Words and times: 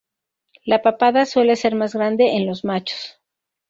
La 0.65 0.81
papada 0.81 1.27
suele 1.27 1.55
ser 1.55 1.75
más 1.75 1.93
grande 1.93 2.35
en 2.35 2.47
los 2.47 2.65
machos. 2.65 3.19